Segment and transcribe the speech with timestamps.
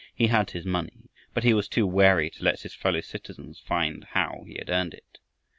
[0.15, 4.03] He had his money, but he was too wary to let his fellow citizens find
[4.03, 5.19] how he had earned it.